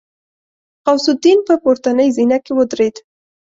غوث 0.85 1.05
الدين 1.13 1.39
په 1.47 1.53
پورتنۍ 1.63 2.09
زينه 2.17 2.37
کې 2.43 2.51
ودرېد. 2.55 2.95